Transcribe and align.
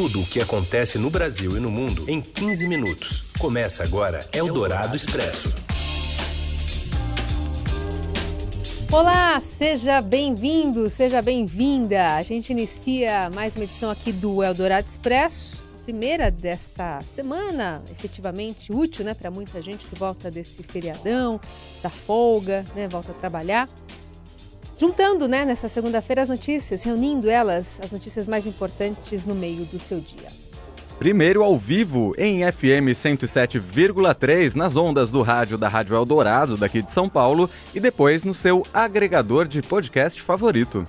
Tudo 0.00 0.22
o 0.22 0.26
que 0.26 0.40
acontece 0.40 0.98
no 0.98 1.10
Brasil 1.10 1.58
e 1.58 1.60
no 1.60 1.70
mundo 1.70 2.08
em 2.08 2.22
15 2.22 2.66
minutos. 2.66 3.24
Começa 3.38 3.84
agora 3.84 4.26
Eldorado 4.32 4.96
Expresso. 4.96 5.54
Olá, 8.90 9.38
seja 9.40 10.00
bem-vindo, 10.00 10.88
seja 10.88 11.20
bem-vinda. 11.20 12.14
A 12.14 12.22
gente 12.22 12.48
inicia 12.48 13.28
mais 13.34 13.54
uma 13.54 13.64
edição 13.64 13.90
aqui 13.90 14.10
do 14.10 14.42
Eldorado 14.42 14.88
Expresso, 14.88 15.58
primeira 15.84 16.30
desta 16.30 17.02
semana, 17.14 17.82
efetivamente 17.90 18.72
útil, 18.72 19.04
né, 19.04 19.12
para 19.12 19.30
muita 19.30 19.60
gente 19.60 19.84
que 19.84 19.94
volta 19.94 20.30
desse 20.30 20.62
feriadão, 20.62 21.38
da 21.82 21.90
folga, 21.90 22.64
né, 22.74 22.88
volta 22.88 23.10
a 23.10 23.14
trabalhar 23.14 23.68
juntando 24.80 25.28
né, 25.28 25.44
nessa 25.44 25.68
segunda-feira 25.68 26.22
as 26.22 26.30
notícias, 26.30 26.82
reunindo 26.82 27.28
elas, 27.28 27.78
as 27.84 27.90
notícias 27.90 28.26
mais 28.26 28.46
importantes 28.46 29.26
no 29.26 29.34
meio 29.34 29.66
do 29.66 29.78
seu 29.78 30.00
dia. 30.00 30.28
Primeiro 30.98 31.42
ao 31.42 31.58
vivo 31.58 32.14
em 32.16 32.50
FM 32.50 32.88
107,3 32.94 34.54
nas 34.54 34.76
ondas 34.76 35.10
do 35.10 35.20
rádio 35.20 35.58
da 35.58 35.68
Rádio 35.68 35.94
Eldorado 35.94 36.56
daqui 36.56 36.80
de 36.80 36.90
São 36.90 37.10
Paulo 37.10 37.48
e 37.74 37.80
depois 37.80 38.24
no 38.24 38.32
seu 38.32 38.66
agregador 38.72 39.46
de 39.46 39.60
podcast 39.60 40.22
favorito. 40.22 40.88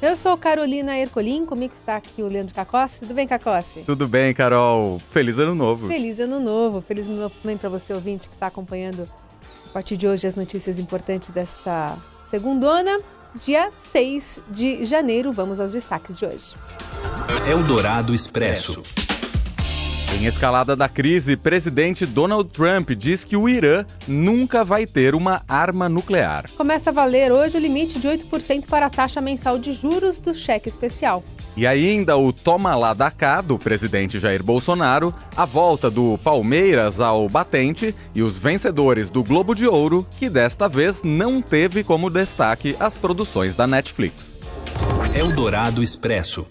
Eu 0.00 0.16
sou 0.16 0.34
Carolina 0.38 0.96
Ercolim, 0.96 1.44
comigo 1.44 1.74
está 1.74 1.96
aqui 1.96 2.22
o 2.22 2.28
Leandro 2.28 2.54
Cacossi. 2.54 3.00
Tudo 3.00 3.12
bem, 3.12 3.26
Cacossi? 3.26 3.82
Tudo 3.84 4.08
bem, 4.08 4.32
Carol. 4.32 5.02
Feliz 5.10 5.38
ano 5.38 5.54
novo. 5.54 5.86
Feliz 5.88 6.18
ano 6.18 6.40
novo. 6.40 6.80
Feliz 6.80 7.06
ano 7.06 7.16
novo 7.16 7.34
também 7.42 7.58
para 7.58 7.68
você, 7.68 7.92
ouvinte, 7.92 8.26
que 8.26 8.34
está 8.34 8.46
acompanhando 8.46 9.06
a 9.66 9.68
partir 9.70 9.98
de 9.98 10.08
hoje 10.08 10.26
as 10.26 10.34
notícias 10.34 10.78
importantes 10.78 11.28
desta 11.28 11.94
segundona 12.30 12.98
dia 13.34 13.70
6 13.92 14.40
de 14.48 14.84
janeiro. 14.84 15.32
Vamos 15.32 15.60
aos 15.60 15.72
destaques 15.72 16.18
de 16.18 16.26
hoje. 16.26 16.54
Eldorado 17.46 18.14
Expresso. 18.14 18.82
Em 20.14 20.24
escalada 20.24 20.74
da 20.74 20.88
crise, 20.88 21.36
presidente 21.36 22.06
Donald 22.06 22.48
Trump 22.50 22.90
diz 22.92 23.24
que 23.24 23.36
o 23.36 23.46
Irã 23.46 23.84
nunca 24.06 24.64
vai 24.64 24.86
ter 24.86 25.14
uma 25.14 25.42
arma 25.46 25.86
nuclear. 25.86 26.46
Começa 26.56 26.88
a 26.88 26.92
valer 26.92 27.30
hoje 27.30 27.58
o 27.58 27.60
limite 27.60 27.98
de 27.98 28.08
8% 28.08 28.66
para 28.66 28.86
a 28.86 28.90
taxa 28.90 29.20
mensal 29.20 29.58
de 29.58 29.72
juros 29.74 30.18
do 30.18 30.34
cheque 30.34 30.68
especial. 30.68 31.22
E 31.54 31.66
ainda 31.66 32.16
o 32.16 32.32
toma 32.32 32.74
lá 32.74 32.94
da 32.94 33.10
cá 33.10 33.42
do 33.42 33.58
presidente 33.58 34.18
Jair 34.18 34.42
Bolsonaro, 34.42 35.14
a 35.36 35.44
volta 35.44 35.90
do 35.90 36.18
Palmeiras 36.24 37.00
ao 37.00 37.28
batente 37.28 37.94
e 38.14 38.22
os 38.22 38.38
vencedores 38.38 39.10
do 39.10 39.22
Globo 39.22 39.54
de 39.54 39.66
Ouro, 39.66 40.06
que 40.18 40.30
desta 40.30 40.68
vez 40.68 41.02
não 41.02 41.42
teve 41.42 41.84
como 41.84 42.08
destaque 42.08 42.74
as 42.80 42.96
produções 42.96 43.54
da 43.54 43.66
Netflix. 43.66 44.38
Eldorado 45.14 45.82
Expresso. 45.82 46.46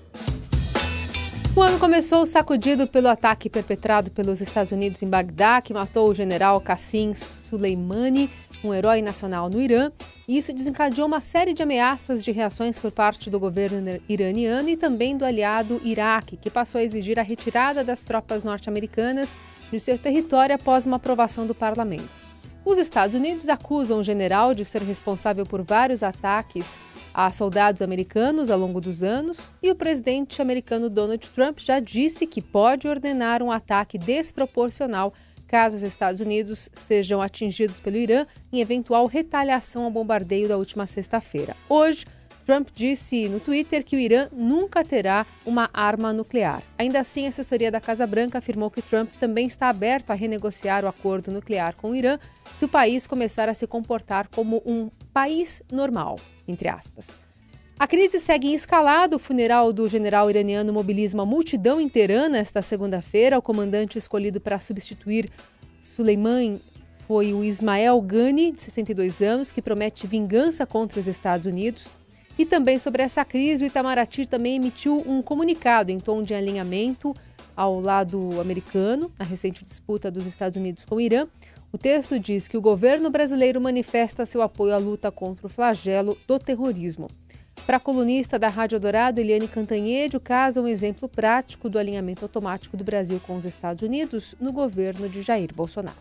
O 1.58 1.62
ano 1.64 1.80
começou 1.80 2.24
sacudido 2.28 2.86
pelo 2.86 3.08
ataque 3.08 3.50
perpetrado 3.50 4.12
pelos 4.12 4.42
Estados 4.42 4.72
Unidos 4.72 5.02
em 5.02 5.08
Bagdá, 5.08 5.60
que 5.60 5.74
matou 5.74 6.08
o 6.08 6.14
general 6.14 6.62
Qassim 6.62 7.16
Soleimani, 7.16 8.30
um 8.64 8.76
herói 8.76 9.02
nacional 9.02 9.50
no 9.50 9.60
Irã, 9.60 9.92
e 10.28 10.38
isso 10.38 10.54
desencadeou 10.54 11.08
uma 11.08 11.20
série 11.20 11.56
de 11.56 11.64
ameaças 11.64 12.24
de 12.24 12.32
reações 12.32 12.78
por 12.78 12.92
parte 12.92 13.32
do 13.32 13.40
governo 13.40 14.00
iraniano 14.08 14.70
e 14.70 14.78
também 14.78 15.18
do 15.18 15.26
aliado 15.26 15.82
Iraque, 15.84 16.38
que 16.38 16.52
passou 16.52 16.78
a 16.78 16.84
exigir 16.84 17.20
a 17.20 17.24
retirada 17.24 17.84
das 17.84 18.06
tropas 18.06 18.44
norte-americanas 18.44 19.36
de 19.72 19.80
seu 19.80 19.98
território 19.98 20.54
após 20.54 20.86
uma 20.86 20.98
aprovação 20.98 21.48
do 21.48 21.56
parlamento. 21.56 22.08
Os 22.64 22.78
Estados 22.78 23.16
Unidos 23.16 23.50
acusam 23.50 23.98
o 23.98 24.04
general 24.04 24.54
de 24.54 24.64
ser 24.64 24.84
responsável 24.84 25.44
por 25.44 25.64
vários 25.64 26.04
ataques 26.04 26.78
a 27.18 27.32
soldados 27.32 27.82
americanos 27.82 28.52
ao 28.52 28.60
longo 28.60 28.80
dos 28.80 29.02
anos, 29.02 29.40
e 29.64 29.72
o 29.72 29.76
presidente 29.76 30.40
americano 30.40 30.88
Donald 30.88 31.28
Trump 31.30 31.58
já 31.58 31.80
disse 31.80 32.28
que 32.28 32.44
pode 32.44 32.88
ordenar 32.88 33.42
um 33.42 33.52
ataque 33.52 33.98
desproporcional 33.98 35.12
caso 35.48 35.78
os 35.78 35.82
Estados 35.82 36.22
Unidos 36.22 36.70
sejam 36.74 37.20
atingidos 37.20 37.80
pelo 37.80 37.96
Irã 37.96 38.28
em 38.54 38.60
eventual 38.60 39.08
retaliação 39.08 39.86
ao 39.86 39.90
bombardeio 39.90 40.48
da 40.48 40.58
última 40.58 40.86
sexta-feira. 40.86 41.56
Hoje, 41.68 42.06
Trump 42.48 42.70
disse 42.74 43.28
no 43.28 43.42
Twitter 43.42 43.84
que 43.84 43.98
o 43.98 44.00
Irã 44.00 44.30
nunca 44.32 44.82
terá 44.82 45.26
uma 45.46 45.70
arma 45.74 46.14
nuclear. 46.14 46.64
Ainda 46.78 47.02
assim, 47.02 47.26
a 47.26 47.30
assessoria 47.30 47.70
da 47.70 47.82
Casa 47.82 48.08
Branca 48.08 48.38
afirmou 48.38 48.72
que 48.72 48.82
Trump 48.82 49.12
também 49.20 49.48
está 49.48 49.68
aberto 49.68 50.12
a 50.12 50.14
renegociar 50.14 50.86
o 50.86 50.88
acordo 50.88 51.30
nuclear 51.30 51.76
com 51.76 51.90
o 51.92 51.96
Irã 51.96 52.18
se 52.58 52.64
o 52.64 52.70
país 52.70 53.06
começar 53.06 53.50
a 53.50 53.54
se 53.54 53.68
comportar 53.68 54.30
como 54.30 54.64
um 54.66 54.90
país 55.12 55.62
normal, 55.70 56.16
entre 56.48 56.70
aspas. 56.70 57.14
A 57.78 57.86
crise 57.86 58.18
segue 58.18 58.48
em 58.48 58.54
escalada. 58.54 59.18
O 59.18 59.20
funeral 59.20 59.74
do 59.74 59.86
general 59.90 60.30
iraniano 60.30 60.72
mobiliza 60.72 61.18
uma 61.18 61.26
multidão 61.26 61.82
em 61.82 61.90
Teherã 61.90 62.30
nesta 62.30 62.62
segunda-feira. 62.62 63.38
O 63.38 63.42
comandante 63.42 63.98
escolhido 63.98 64.40
para 64.40 64.62
substituir 64.62 65.30
Suleiman 65.82 66.58
foi 67.06 67.34
o 67.34 67.44
Ismael 67.44 68.00
Ghani, 68.00 68.54
de 68.54 68.62
62 68.62 69.22
anos, 69.22 69.52
que 69.52 69.62
promete 69.62 70.08
vingança 70.08 70.66
contra 70.66 70.98
os 70.98 71.08
Estados 71.08 71.46
Unidos. 71.46 71.94
E 72.38 72.46
também 72.46 72.78
sobre 72.78 73.02
essa 73.02 73.26
crise, 73.26 73.64
o 73.64 73.68
Itamaraty 73.68 74.28
também 74.28 74.56
emitiu 74.56 75.04
um 75.08 75.22
comunicado 75.22 75.92
em 75.92 76.00
tom 76.00 76.22
de 76.22 76.34
alinhamento 76.34 77.16
ao 77.56 77.80
lado 77.80 78.40
americano, 78.40 79.12
na 79.18 79.26
recente 79.26 79.66
disputa 79.66 80.12
dos 80.12 80.28
Estados 80.28 80.56
Unidos 80.56 80.86
com 80.86 80.96
o 80.96 81.02
Irã. 81.02 81.28
O 81.72 81.78
texto 81.78 82.20
diz 82.20 82.48
que 82.48 82.56
o 82.56 82.62
governo 82.62 83.10
brasileiro 83.10 83.60
manifesta 83.60 84.26
seu 84.26 84.44
apoio 84.44 84.74
à 84.74 84.78
luta 84.78 85.12
contra 85.12 85.48
o 85.48 85.50
flagelo 85.50 86.16
do 86.28 86.38
terrorismo. 86.38 87.10
Para 87.66 87.78
a 87.78 87.80
colunista 87.80 88.38
da 88.38 88.48
Rádio 88.48 88.80
Dourado, 88.80 89.20
Eliane 89.20 89.48
Cantanhede, 89.48 90.16
o 90.16 90.20
caso 90.20 90.60
é 90.60 90.64
um 90.64 90.68
exemplo 90.68 91.10
prático 91.10 91.68
do 91.68 91.80
alinhamento 91.80 92.24
automático 92.24 92.78
do 92.78 92.84
Brasil 92.84 93.20
com 93.26 93.36
os 93.36 93.46
Estados 93.46 93.82
Unidos 93.82 94.36
no 94.40 94.54
governo 94.54 95.10
de 95.10 95.24
Jair 95.24 95.54
Bolsonaro. 95.54 95.98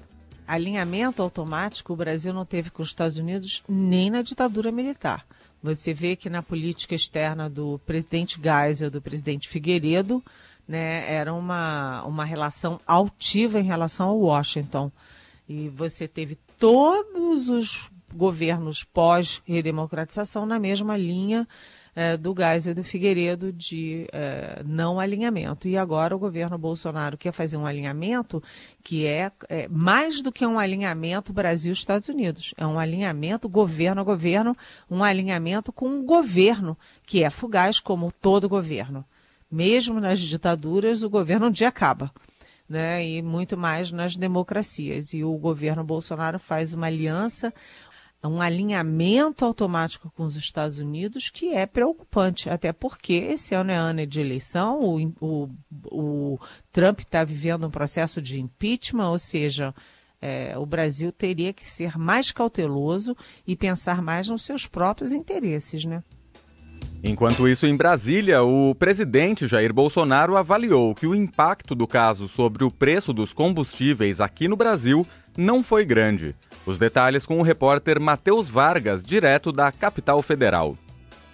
Alinhamento 0.46 1.22
automático 1.22 1.94
o 1.94 1.96
Brasil 1.96 2.32
não 2.32 2.44
teve 2.44 2.70
com 2.70 2.82
os 2.82 2.88
Estados 2.88 3.16
Unidos 3.16 3.64
nem 3.68 4.10
na 4.10 4.22
ditadura 4.22 4.70
militar. 4.70 5.26
Você 5.74 5.92
vê 5.92 6.14
que 6.14 6.30
na 6.30 6.44
política 6.44 6.94
externa 6.94 7.50
do 7.50 7.80
presidente 7.84 8.40
Geisel, 8.40 8.88
do 8.88 9.02
presidente 9.02 9.48
Figueiredo, 9.48 10.24
né, 10.66 11.12
era 11.12 11.34
uma, 11.34 12.04
uma 12.04 12.24
relação 12.24 12.80
altiva 12.86 13.58
em 13.58 13.64
relação 13.64 14.08
ao 14.10 14.18
Washington. 14.18 14.92
E 15.48 15.68
você 15.68 16.06
teve 16.06 16.38
todos 16.56 17.48
os 17.48 17.90
governos 18.14 18.84
pós-redemocratização 18.84 20.46
na 20.46 20.60
mesma 20.60 20.96
linha 20.96 21.48
é, 21.96 22.14
do 22.14 22.34
Geisel 22.36 22.72
e 22.72 22.74
do 22.74 22.84
Figueiredo 22.84 23.50
de 23.50 24.06
é, 24.12 24.62
não 24.66 25.00
alinhamento. 25.00 25.66
E 25.66 25.78
agora 25.78 26.14
o 26.14 26.18
governo 26.18 26.58
Bolsonaro 26.58 27.16
quer 27.16 27.32
fazer 27.32 27.56
um 27.56 27.64
alinhamento 27.64 28.42
que 28.84 29.06
é, 29.06 29.32
é 29.48 29.66
mais 29.66 30.20
do 30.20 30.30
que 30.30 30.46
um 30.46 30.58
alinhamento 30.58 31.32
Brasil-Estados 31.32 32.10
Unidos. 32.10 32.52
É 32.58 32.66
um 32.66 32.78
alinhamento 32.78 33.48
governo 33.48 34.02
a 34.02 34.04
governo, 34.04 34.54
um 34.90 35.02
alinhamento 35.02 35.72
com 35.72 35.88
um 35.88 36.04
governo 36.04 36.76
que 37.06 37.24
é 37.24 37.30
fugaz, 37.30 37.80
como 37.80 38.12
todo 38.12 38.46
governo. 38.46 39.02
Mesmo 39.50 39.98
nas 39.98 40.20
ditaduras, 40.20 41.02
o 41.02 41.08
governo 41.08 41.46
um 41.46 41.50
dia 41.50 41.68
acaba. 41.68 42.12
Né, 42.68 43.08
e 43.08 43.22
muito 43.22 43.56
mais 43.56 43.92
nas 43.92 44.16
democracias. 44.16 45.14
E 45.14 45.22
o 45.22 45.32
governo 45.38 45.84
Bolsonaro 45.84 46.40
faz 46.40 46.74
uma 46.74 46.88
aliança, 46.88 47.54
um 48.24 48.40
alinhamento 48.40 49.44
automático 49.44 50.10
com 50.16 50.24
os 50.24 50.36
Estados 50.36 50.78
Unidos 50.78 51.30
que 51.30 51.54
é 51.54 51.66
preocupante, 51.66 52.50
até 52.50 52.72
porque 52.72 53.14
esse 53.14 53.54
ano 53.54 53.70
é 53.70 53.76
ano 53.76 54.06
de 54.06 54.20
eleição, 54.20 54.80
o, 54.80 55.12
o, 55.20 55.48
o 55.90 56.40
Trump 56.72 57.00
está 57.00 57.22
vivendo 57.24 57.66
um 57.66 57.70
processo 57.70 58.20
de 58.20 58.40
impeachment, 58.40 59.10
ou 59.10 59.18
seja, 59.18 59.74
é, 60.20 60.56
o 60.58 60.66
Brasil 60.66 61.12
teria 61.12 61.52
que 61.52 61.68
ser 61.68 61.98
mais 61.98 62.32
cauteloso 62.32 63.16
e 63.46 63.54
pensar 63.54 64.02
mais 64.02 64.28
nos 64.28 64.44
seus 64.44 64.66
próprios 64.66 65.12
interesses, 65.12 65.84
né? 65.84 66.02
Enquanto 67.02 67.46
isso, 67.46 67.66
em 67.66 67.76
Brasília, 67.76 68.42
o 68.42 68.74
presidente 68.74 69.46
Jair 69.46 69.72
Bolsonaro 69.72 70.36
avaliou 70.36 70.94
que 70.94 71.06
o 71.06 71.14
impacto 71.14 71.74
do 71.74 71.86
caso 71.86 72.26
sobre 72.26 72.64
o 72.64 72.70
preço 72.70 73.12
dos 73.12 73.32
combustíveis 73.32 74.20
aqui 74.20 74.48
no 74.48 74.56
Brasil 74.56 75.06
não 75.36 75.62
foi 75.62 75.84
grande. 75.84 76.34
Os 76.66 76.80
detalhes 76.80 77.24
com 77.24 77.38
o 77.38 77.42
repórter 77.42 78.00
Matheus 78.00 78.50
Vargas, 78.50 79.04
direto 79.04 79.52
da 79.52 79.70
capital 79.70 80.20
federal. 80.20 80.76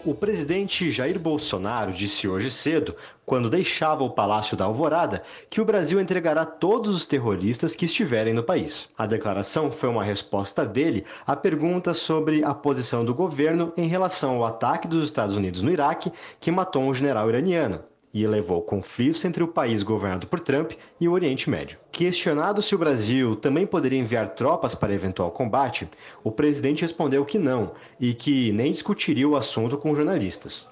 O 0.04 0.14
presidente 0.14 0.90
Jair 0.92 1.18
Bolsonaro 1.18 1.90
disse 1.92 2.28
hoje 2.28 2.50
cedo, 2.50 2.94
quando 3.24 3.48
deixava 3.48 4.04
o 4.04 4.10
Palácio 4.10 4.56
da 4.56 4.66
Alvorada, 4.66 5.22
que 5.48 5.60
o 5.60 5.64
Brasil 5.64 5.98
entregará 5.98 6.44
todos 6.44 6.94
os 6.94 7.06
terroristas 7.06 7.74
que 7.74 7.86
estiverem 7.86 8.34
no 8.34 8.42
país. 8.42 8.90
A 8.98 9.06
declaração 9.06 9.70
foi 9.70 9.88
uma 9.88 10.04
resposta 10.04 10.66
dele 10.66 11.06
à 11.26 11.34
pergunta 11.34 11.94
sobre 11.94 12.44
a 12.44 12.52
posição 12.52 13.02
do 13.02 13.14
governo 13.14 13.72
em 13.74 13.86
relação 13.86 14.34
ao 14.34 14.44
ataque 14.44 14.86
dos 14.86 15.04
Estados 15.06 15.34
Unidos 15.34 15.62
no 15.62 15.70
Iraque, 15.70 16.12
que 16.40 16.50
matou 16.50 16.82
um 16.82 16.92
general 16.92 17.28
iraniano 17.30 17.80
e 18.12 18.22
elevou 18.22 18.60
conflitos 18.62 19.24
entre 19.24 19.42
o 19.42 19.48
país 19.48 19.82
governado 19.82 20.26
por 20.26 20.40
Trump 20.40 20.72
e 21.00 21.08
o 21.08 21.12
Oriente 21.12 21.48
Médio. 21.48 21.78
Questionado 21.90 22.60
se 22.60 22.74
o 22.74 22.78
Brasil 22.78 23.36
também 23.36 23.66
poderia 23.66 23.98
enviar 23.98 24.34
tropas 24.34 24.74
para 24.74 24.92
eventual 24.92 25.30
combate, 25.30 25.88
o 26.22 26.30
presidente 26.30 26.82
respondeu 26.82 27.24
que 27.24 27.38
não 27.38 27.72
e 27.98 28.12
que 28.12 28.52
nem 28.52 28.72
discutiria 28.72 29.28
o 29.28 29.36
assunto 29.36 29.78
com 29.78 29.94
jornalistas. 29.94 30.68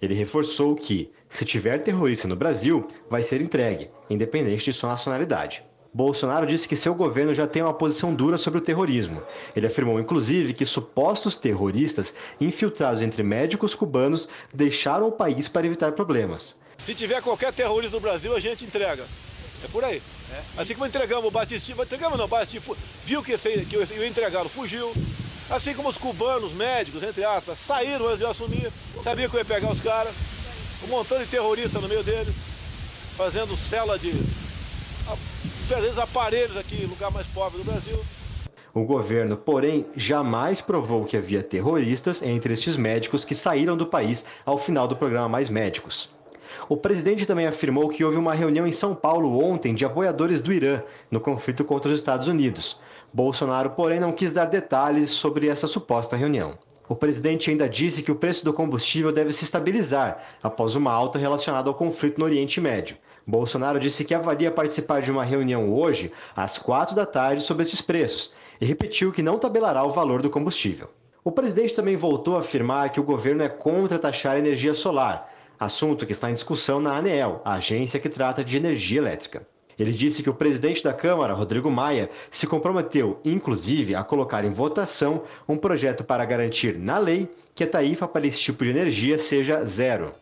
Ele 0.00 0.14
reforçou 0.14 0.74
que, 0.74 1.10
se 1.30 1.44
tiver 1.44 1.82
terrorista 1.82 2.28
no 2.28 2.36
Brasil, 2.36 2.86
vai 3.08 3.22
ser 3.22 3.40
entregue, 3.40 3.90
independente 4.08 4.64
de 4.64 4.72
sua 4.72 4.90
nacionalidade. 4.90 5.64
Bolsonaro 5.94 6.44
disse 6.44 6.68
que 6.68 6.74
seu 6.74 6.92
governo 6.92 7.32
já 7.32 7.46
tem 7.46 7.62
uma 7.62 7.72
posição 7.72 8.12
dura 8.12 8.36
sobre 8.36 8.58
o 8.58 8.62
terrorismo. 8.62 9.22
Ele 9.54 9.68
afirmou, 9.68 10.00
inclusive, 10.00 10.52
que 10.52 10.66
supostos 10.66 11.36
terroristas 11.36 12.16
infiltrados 12.40 13.00
entre 13.00 13.22
médicos 13.22 13.76
cubanos 13.76 14.28
deixaram 14.52 15.06
o 15.06 15.12
país 15.12 15.46
para 15.46 15.66
evitar 15.66 15.92
problemas. 15.92 16.56
Se 16.84 16.94
tiver 16.94 17.22
qualquer 17.22 17.52
terrorista 17.52 17.96
no 17.96 18.00
Brasil, 18.00 18.34
a 18.34 18.40
gente 18.40 18.64
entrega. 18.64 19.04
É 19.62 19.68
por 19.68 19.84
aí. 19.84 20.02
É. 20.30 20.60
Assim 20.60 20.74
como 20.74 20.86
entregamos 20.86 21.24
o 21.24 21.30
Batistinho, 21.30 21.82
entregamos 21.82 22.18
não, 22.18 22.24
o 22.24 22.28
Batistinho 22.28 22.76
viu 23.04 23.22
que, 23.22 23.32
esse, 23.32 23.64
que 23.64 23.76
o 23.76 24.04
entregado 24.04 24.48
fugiu. 24.48 24.92
Assim 25.50 25.74
como 25.74 25.88
os 25.88 25.98
cubanos, 25.98 26.52
médicos, 26.52 27.02
entre 27.02 27.24
aspas, 27.24 27.58
saíram 27.58 28.06
antes 28.06 28.18
de 28.18 28.24
eu 28.24 28.30
assumir, 28.30 28.72
sabia 29.02 29.28
que 29.28 29.36
eu 29.36 29.40
ia 29.40 29.44
pegar 29.44 29.70
os 29.70 29.80
caras, 29.80 30.14
um 30.82 30.86
montão 30.86 31.18
de 31.18 31.26
terrorista 31.26 31.78
no 31.80 31.88
meio 31.88 32.02
deles, 32.02 32.34
fazendo 33.16 33.54
cela 33.56 33.98
de 33.98 34.10
vezes 35.66 35.98
aparelhos 35.98 36.56
aqui, 36.56 36.86
lugar 36.86 37.10
mais 37.10 37.26
pobre 37.28 37.58
do 37.58 37.64
Brasil. 37.64 37.98
O 38.72 38.84
governo, 38.84 39.36
porém, 39.36 39.86
jamais 39.94 40.60
provou 40.60 41.04
que 41.04 41.16
havia 41.16 41.42
terroristas 41.42 42.22
entre 42.22 42.54
estes 42.54 42.76
médicos 42.76 43.24
que 43.24 43.34
saíram 43.34 43.76
do 43.76 43.86
país 43.86 44.26
ao 44.44 44.58
final 44.58 44.88
do 44.88 44.96
programa 44.96 45.28
Mais 45.28 45.48
Médicos. 45.48 46.10
O 46.68 46.76
presidente 46.76 47.26
também 47.26 47.46
afirmou 47.46 47.88
que 47.88 48.04
houve 48.04 48.16
uma 48.16 48.34
reunião 48.34 48.66
em 48.66 48.72
São 48.72 48.94
Paulo 48.94 49.42
ontem 49.44 49.74
de 49.74 49.84
apoiadores 49.84 50.40
do 50.40 50.52
Irã 50.52 50.82
no 51.10 51.20
conflito 51.20 51.64
contra 51.64 51.90
os 51.90 51.98
Estados 51.98 52.28
Unidos. 52.28 52.80
Bolsonaro, 53.12 53.70
porém, 53.70 54.00
não 54.00 54.12
quis 54.12 54.32
dar 54.32 54.46
detalhes 54.46 55.10
sobre 55.10 55.48
essa 55.48 55.66
suposta 55.66 56.16
reunião. 56.16 56.58
O 56.88 56.94
presidente 56.94 57.50
ainda 57.50 57.68
disse 57.68 58.02
que 58.02 58.12
o 58.12 58.16
preço 58.16 58.44
do 58.44 58.52
combustível 58.52 59.10
deve 59.10 59.32
se 59.32 59.44
estabilizar 59.44 60.22
após 60.42 60.74
uma 60.74 60.92
alta 60.92 61.18
relacionada 61.18 61.70
ao 61.70 61.74
conflito 61.74 62.18
no 62.18 62.24
Oriente 62.24 62.60
Médio. 62.60 62.96
Bolsonaro 63.26 63.80
disse 63.80 64.04
que 64.04 64.14
avalia 64.14 64.50
participar 64.50 65.00
de 65.00 65.10
uma 65.10 65.24
reunião 65.24 65.72
hoje, 65.72 66.12
às 66.36 66.58
quatro 66.58 66.94
da 66.94 67.06
tarde, 67.06 67.42
sobre 67.42 67.62
esses 67.62 67.80
preços 67.80 68.32
e 68.60 68.66
repetiu 68.66 69.12
que 69.12 69.22
não 69.22 69.38
tabelará 69.38 69.82
o 69.84 69.92
valor 69.92 70.20
do 70.20 70.28
combustível. 70.30 70.90
O 71.24 71.32
presidente 71.32 71.74
também 71.74 71.96
voltou 71.96 72.36
a 72.36 72.40
afirmar 72.40 72.90
que 72.90 73.00
o 73.00 73.04
governo 73.04 73.42
é 73.42 73.48
contra 73.48 73.98
taxar 73.98 74.36
energia 74.36 74.74
solar, 74.74 75.32
assunto 75.64 76.06
que 76.06 76.12
está 76.12 76.30
em 76.30 76.34
discussão 76.34 76.80
na 76.80 76.96
ANEEL, 76.96 77.40
a 77.44 77.54
agência 77.54 77.98
que 77.98 78.08
trata 78.08 78.44
de 78.44 78.56
energia 78.56 78.98
elétrica. 78.98 79.46
Ele 79.78 79.92
disse 79.92 80.22
que 80.22 80.30
o 80.30 80.34
presidente 80.34 80.82
da 80.82 80.92
Câmara, 80.92 81.34
Rodrigo 81.34 81.70
Maia, 81.70 82.08
se 82.30 82.46
comprometeu, 82.46 83.20
inclusive, 83.24 83.94
a 83.94 84.04
colocar 84.04 84.44
em 84.44 84.52
votação 84.52 85.24
um 85.48 85.56
projeto 85.56 86.04
para 86.04 86.24
garantir 86.24 86.78
na 86.78 86.98
lei 86.98 87.28
que 87.54 87.64
a 87.64 87.68
tarifa 87.68 88.06
para 88.06 88.26
esse 88.26 88.38
tipo 88.38 88.64
de 88.64 88.70
energia 88.70 89.18
seja 89.18 89.64
zero. 89.64 90.12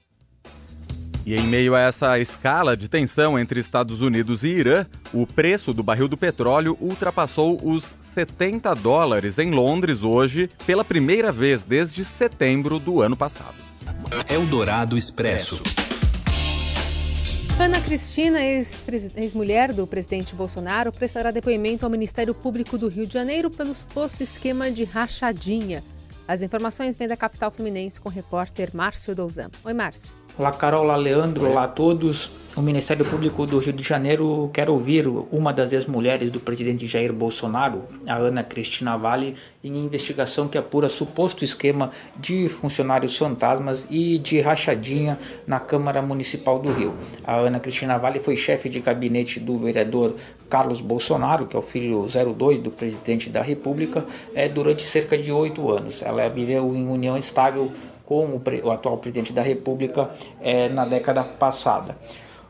E 1.25 1.37
em 1.37 1.47
meio 1.47 1.75
a 1.75 1.81
essa 1.81 2.19
escala 2.19 2.77
de 2.77 2.89
tensão 2.89 3.39
entre 3.39 3.61
Estados 3.61 4.01
Unidos 4.01 4.43
e 4.43 4.49
Irã, 4.49 4.87
o 5.13 5.25
preço 5.25 5.73
do 5.73 5.83
barril 5.83 6.09
do 6.09 6.17
petróleo 6.17 6.77
ultrapassou 6.81 7.61
os 7.63 7.95
70 8.01 8.75
dólares 8.75 9.39
em 9.39 9.53
Londres 9.53 10.03
hoje, 10.03 10.51
pela 10.67 10.85
primeira 10.85 11.31
vez 11.31 11.63
desde 11.63 12.05
setembro 12.05 12.81
do 12.81 13.01
ano 13.01 13.17
passado. 13.17 13.72
Eldorado 14.29 14.97
Expresso. 14.97 15.63
Ana 17.59 17.81
Cristina, 17.81 18.41
ex-mulher 18.43 19.73
do 19.73 19.87
presidente 19.87 20.35
Bolsonaro, 20.35 20.91
prestará 20.91 21.31
depoimento 21.31 21.85
ao 21.85 21.91
Ministério 21.91 22.35
Público 22.35 22.79
do 22.79 22.89
Rio 22.89 23.07
de 23.07 23.13
Janeiro 23.13 23.51
pelo 23.51 23.75
suposto 23.75 24.23
esquema 24.23 24.71
de 24.71 24.85
rachadinha. 24.85 25.83
As 26.27 26.43
informações 26.43 26.97
vêm 26.97 27.09
da 27.09 27.17
capital 27.17 27.51
fluminense 27.51 28.01
com 28.01 28.09
o 28.09 28.13
repórter 28.13 28.71
Márcio 28.75 29.15
Douzan. 29.15 29.51
Oi, 29.65 29.75
Márcio. 29.75 30.22
Olá, 30.39 30.51
Carol, 30.51 30.85
olá, 30.85 30.97
Leandro, 30.97 31.47
olá 31.47 31.65
a 31.65 31.69
todos. 31.69 32.31
O 32.57 32.63
Ministério 32.63 33.05
Público 33.05 33.45
do 33.45 33.59
Rio 33.59 33.73
de 33.73 33.83
Janeiro 33.83 34.51
quer 34.53 34.71
ouvir 34.71 35.07
uma 35.31 35.53
das 35.53 35.73
ex-mulheres 35.73 36.31
do 36.31 36.41
presidente 36.41 36.87
Jair 36.87 37.13
Bolsonaro, 37.13 37.85
a 38.07 38.17
Ana 38.17 38.43
Cristina 38.43 38.97
Vale, 38.97 39.35
em 39.63 39.77
investigação 39.77 40.49
que 40.49 40.57
apura 40.57 40.89
suposto 40.89 41.45
esquema 41.45 41.91
de 42.17 42.49
funcionários 42.49 43.17
fantasmas 43.17 43.87
e 43.91 44.17
de 44.19 44.41
rachadinha 44.41 45.19
na 45.47 45.61
Câmara 45.61 46.01
Municipal 46.01 46.59
do 46.59 46.73
Rio. 46.73 46.95
A 47.25 47.37
Ana 47.37 47.61
Cristina 47.61 47.99
Vale 47.99 48.19
foi 48.19 48.37
chefe 48.37 48.71
de 48.71 48.81
gabinete 48.81 49.39
do 49.39 49.59
vereador 49.59 50.15
Carlos 50.49 50.83
Bolsonaro, 50.83 51.47
que 51.47 51.57
é 51.57 51.59
o 51.59 51.63
filho 51.63 52.07
02 52.07 52.59
do 52.59 52.71
presidente 52.71 53.31
da 53.31 53.41
República, 53.41 54.05
é, 54.35 54.49
durante 54.49 54.83
cerca 54.83 55.17
de 55.17 55.33
oito 55.33 55.71
anos. 55.71 56.03
Ela 56.03 56.29
viveu 56.29 56.75
em 56.75 56.87
união 56.87 57.17
estável 57.17 57.73
com 58.13 58.39
o, 58.65 58.71
atual 58.71 58.99
presidente 58.99 59.33
da 59.33 59.41
República 59.41 60.11
é, 60.43 60.69
na 60.69 60.85
década 60.85 61.25
passada. 61.25 61.97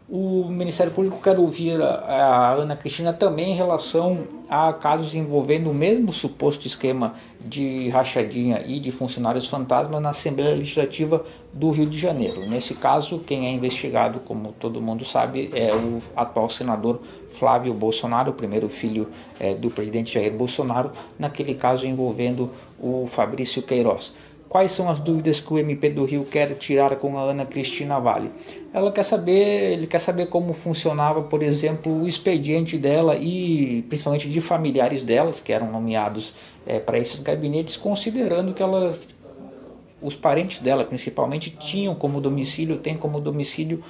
O 0.08 0.48
Ministério 0.48 0.92
Público 0.92 1.22
quer 1.22 1.38
ouvir 1.38 1.80
a, 1.80 1.94
a 1.94 2.52
Ana 2.54 2.76
Cristina 2.76 3.12
também 3.12 3.52
em 3.52 3.54
relação 3.54 4.26
a 4.50 4.72
casos 4.72 5.14
envolvendo 5.14 5.70
o 5.70 5.74
mesmo 5.74 6.12
suposto 6.12 6.66
esquema 6.66 7.14
de 7.40 7.88
rachadinha 7.88 8.62
e 8.66 8.78
de 8.80 8.90
funcionários 8.92 9.46
fantasma 9.46 10.00
na 10.00 10.10
Assembleia 10.10 10.56
Legislativa 10.56 11.24
do 11.52 11.70
Rio 11.70 11.86
de 11.86 11.98
Janeiro. 11.98 12.46
Nesse 12.46 12.74
caso, 12.74 13.20
quem 13.20 13.46
é 13.46 13.52
investigado, 13.52 14.20
como 14.20 14.52
todo 14.52 14.82
mundo 14.82 15.04
sabe, 15.04 15.48
é 15.54 15.74
o 15.74 16.02
atual 16.14 16.50
senador 16.50 17.00
Flávio 17.38 17.72
Bolsonaro, 17.72 18.32
o 18.32 18.34
primeiro 18.34 18.68
filho 18.68 19.08
é, 19.40 19.54
do 19.54 19.70
presidente 19.70 20.12
Jair 20.12 20.32
Bolsonaro, 20.32 20.90
naquele 21.18 21.54
caso 21.54 21.86
envolvendo 21.86 22.50
o 22.78 23.06
Fabrício 23.06 23.62
Queiroz. 23.62 24.12
Quais 24.52 24.72
são 24.72 24.90
as 24.90 24.98
dúvidas 24.98 25.40
que 25.40 25.50
o 25.50 25.58
MP 25.58 25.88
do 25.88 26.04
Rio 26.04 26.26
quer 26.26 26.54
tirar 26.56 26.96
com 26.96 27.16
a 27.16 27.22
Ana 27.22 27.46
Cristina 27.46 27.98
Vale? 27.98 28.30
Ela 28.70 28.92
quer 28.92 29.02
saber, 29.02 29.72
ele 29.72 29.86
quer 29.86 29.98
saber 29.98 30.26
como 30.26 30.52
funcionava, 30.52 31.22
por 31.22 31.42
exemplo, 31.42 32.02
o 32.02 32.06
expediente 32.06 32.76
dela 32.76 33.16
e 33.16 33.82
principalmente 33.88 34.28
de 34.28 34.42
familiares 34.42 35.00
delas 35.00 35.40
que 35.40 35.54
eram 35.54 35.72
nomeados 35.72 36.34
é, 36.66 36.78
para 36.78 36.98
esses 36.98 37.18
gabinetes, 37.20 37.78
considerando 37.78 38.52
que 38.52 38.62
ela, 38.62 38.94
os 40.02 40.14
parentes 40.14 40.58
dela, 40.58 40.84
principalmente, 40.84 41.48
tinham 41.48 41.94
como 41.94 42.20
domicílio, 42.20 42.76
tem 42.76 42.94
como 42.94 43.22
domicílio 43.22 43.82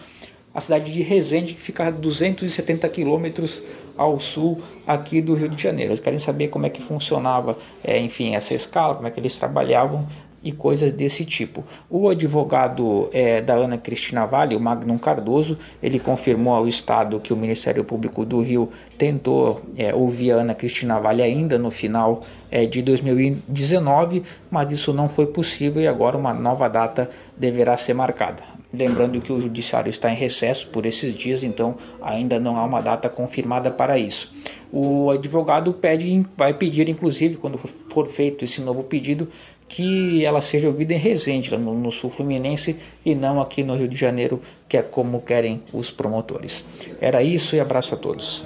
a 0.54 0.60
cidade 0.60 0.92
de 0.92 1.02
Resende, 1.02 1.54
que 1.54 1.60
fica 1.60 1.88
a 1.88 1.90
270 1.90 2.88
quilômetros 2.88 3.60
ao 3.96 4.20
sul 4.20 4.62
aqui 4.86 5.20
do 5.20 5.34
Rio 5.34 5.48
de 5.48 5.60
Janeiro. 5.60 5.90
Eles 5.90 6.00
querem 6.00 6.20
saber 6.20 6.48
como 6.48 6.66
é 6.66 6.70
que 6.70 6.80
funcionava, 6.80 7.58
é, 7.82 7.98
enfim, 7.98 8.36
essa 8.36 8.54
escala, 8.54 8.94
como 8.94 9.08
é 9.08 9.10
que 9.10 9.18
eles 9.18 9.36
trabalhavam 9.36 10.06
e 10.42 10.52
coisas 10.52 10.90
desse 10.92 11.24
tipo. 11.24 11.64
O 11.88 12.08
advogado 12.08 13.08
é, 13.12 13.40
da 13.40 13.54
Ana 13.54 13.78
Cristina 13.78 14.26
Vale, 14.26 14.56
o 14.56 14.60
Magnum 14.60 14.98
Cardoso, 14.98 15.58
ele 15.82 15.98
confirmou 15.98 16.54
ao 16.54 16.66
Estado 16.66 17.20
que 17.20 17.32
o 17.32 17.36
Ministério 17.36 17.84
Público 17.84 18.24
do 18.24 18.40
Rio 18.40 18.70
tentou 18.98 19.62
é, 19.76 19.94
ouvir 19.94 20.32
a 20.32 20.36
Ana 20.36 20.54
Cristina 20.54 20.98
Vale 20.98 21.22
ainda 21.22 21.58
no 21.58 21.70
final 21.70 22.24
é, 22.50 22.66
de 22.66 22.82
2019, 22.82 24.22
mas 24.50 24.70
isso 24.70 24.92
não 24.92 25.08
foi 25.08 25.26
possível 25.26 25.80
e 25.82 25.86
agora 25.86 26.16
uma 26.16 26.34
nova 26.34 26.68
data 26.68 27.10
deverá 27.36 27.76
ser 27.76 27.94
marcada. 27.94 28.61
Lembrando 28.72 29.20
que 29.20 29.32
o 29.32 29.40
judiciário 29.40 29.90
está 29.90 30.10
em 30.10 30.16
recesso 30.16 30.66
por 30.68 30.86
esses 30.86 31.14
dias, 31.14 31.42
então 31.42 31.76
ainda 32.00 32.40
não 32.40 32.56
há 32.56 32.64
uma 32.64 32.80
data 32.80 33.08
confirmada 33.08 33.70
para 33.70 33.98
isso. 33.98 34.32
O 34.72 35.10
advogado 35.10 35.72
pede, 35.74 36.24
vai 36.36 36.54
pedir, 36.54 36.88
inclusive, 36.88 37.36
quando 37.36 37.58
for 37.58 38.08
feito 38.08 38.44
esse 38.44 38.62
novo 38.62 38.82
pedido, 38.82 39.28
que 39.68 40.24
ela 40.24 40.40
seja 40.40 40.68
ouvida 40.68 40.94
em 40.94 40.98
Resende, 40.98 41.54
no, 41.56 41.74
no, 41.74 41.92
sul 41.92 42.10
fluminense, 42.10 42.78
e 43.04 43.14
não 43.14 43.40
aqui 43.40 43.62
no 43.62 43.74
Rio 43.74 43.88
de 43.88 43.96
Janeiro, 43.96 44.40
que 44.66 44.76
é 44.76 44.82
como 44.82 45.20
querem 45.20 45.62
os 45.72 45.90
promotores. 45.90 46.64
Era 47.00 47.22
isso 47.22 47.54
e 47.54 47.60
abraço 47.60 47.94
a 47.94 47.98
todos. 47.98 48.42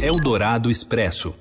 Eldorado 0.00 0.70
Expresso. 0.70 1.34